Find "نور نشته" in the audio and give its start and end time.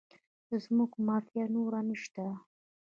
1.55-2.25